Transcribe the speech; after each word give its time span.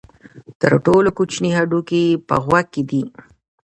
تر 0.61 0.73
ټولو 0.85 1.09
کوچنی 1.17 1.51
هډوکی 1.57 2.03
په 2.27 2.35
غوږ 2.43 2.65
کې 2.73 2.81
دی. 2.89 3.01